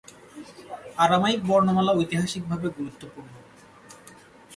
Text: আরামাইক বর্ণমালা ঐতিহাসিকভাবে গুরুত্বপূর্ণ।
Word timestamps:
আরামাইক 0.97 1.39
বর্ণমালা 1.45 1.91
ঐতিহাসিকভাবে 1.93 2.67
গুরুত্বপূর্ণ। 2.77 3.33